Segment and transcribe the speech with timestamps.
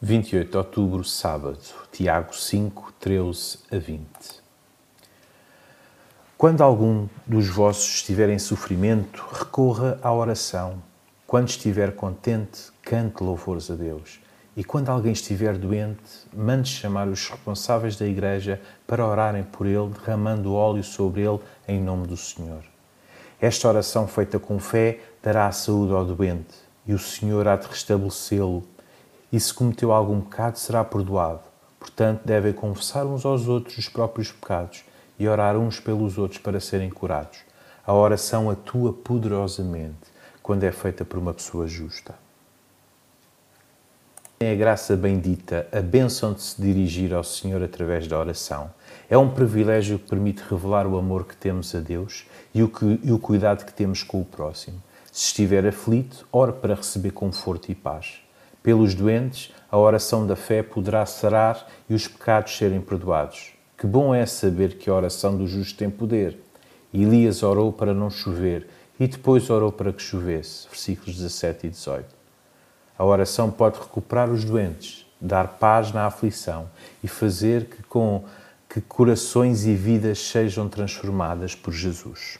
[0.00, 1.58] 28 de outubro, sábado,
[1.90, 4.06] Tiago 5, 13 a 20.
[6.36, 10.80] Quando algum dos vossos estiver em sofrimento, recorra à oração.
[11.26, 14.20] Quando estiver contente, cante louvores a Deus.
[14.56, 19.88] E quando alguém estiver doente, mande chamar os responsáveis da igreja para orarem por ele,
[19.88, 22.62] derramando óleo sobre ele em nome do Senhor.
[23.40, 26.54] Esta oração feita com fé dará a saúde ao doente
[26.86, 28.64] e o Senhor há de restabelecê-lo
[29.32, 31.42] e se cometeu algum pecado, será perdoado.
[31.78, 34.84] Portanto, devem confessar uns aos outros os próprios pecados
[35.18, 37.38] e orar uns pelos outros para serem curados.
[37.86, 42.14] A oração atua poderosamente quando é feita por uma pessoa justa.
[44.40, 48.70] É a graça bendita, a bênção de se dirigir ao Senhor através da oração.
[49.10, 52.24] É um privilégio que permite revelar o amor que temos a Deus
[52.54, 54.80] e o, que, e o cuidado que temos com o próximo.
[55.10, 58.20] Se estiver aflito, ore para receber conforto e paz.
[58.68, 63.54] Pelos doentes, a oração da fé poderá sarar e os pecados serem perdoados.
[63.78, 66.38] Que bom é saber que a oração do justo tem poder.
[66.92, 68.68] Elias orou para não chover
[69.00, 70.68] e depois orou para que chovesse.
[70.68, 72.14] Versículos 17 e 18.
[72.98, 76.68] A oração pode recuperar os doentes, dar paz na aflição
[77.02, 78.22] e fazer que, com,
[78.68, 82.38] que corações e vidas sejam transformadas por Jesus.